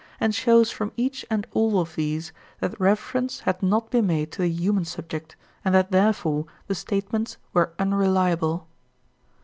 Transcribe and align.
and 0.19 0.33
shows 0.33 0.71
from 0.71 0.91
each 0.97 1.23
and 1.29 1.45
all 1.53 1.79
of 1.79 1.93
these 1.93 2.33
that 2.59 2.73
reference 2.81 3.41
had 3.41 3.61
not 3.61 3.91
been 3.91 4.07
made 4.07 4.31
to 4.31 4.41
the 4.41 4.49
human 4.49 4.83
subject, 4.83 5.35
and 5.63 5.75
that 5.75 5.91
therefore 5.91 6.47
the 6.65 6.73
statements 6.73 7.37
were 7.53 7.71
unreliable. 7.77 8.65